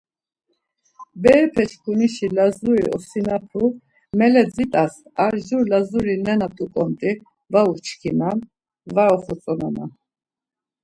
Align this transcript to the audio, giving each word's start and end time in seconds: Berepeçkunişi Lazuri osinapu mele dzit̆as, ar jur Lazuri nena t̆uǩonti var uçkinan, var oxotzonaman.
Berepeçkunişi 1.21 2.27
Lazuri 2.37 2.85
osinapu 2.95 3.63
mele 4.17 4.43
dzit̆as, 4.53 4.93
ar 5.23 5.35
jur 5.45 5.63
Lazuri 5.71 6.15
nena 6.25 6.47
t̆uǩonti 6.55 7.11
var 7.51 7.65
uçkinan, 7.75 8.37
var 8.95 9.09
oxotzonaman. 9.17 9.91